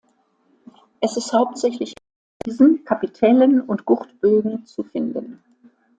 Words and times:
Es 0.99 1.15
ist 1.15 1.31
hauptsächlich 1.31 1.91
an 1.93 2.01
Friesen, 2.51 2.83
Kapitellen 2.85 3.61
und 3.61 3.85
Gurtbögen 3.85 4.65
zu 4.65 4.81
finden. 4.83 5.43